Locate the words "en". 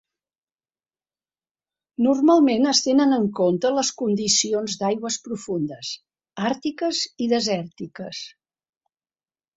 3.19-3.27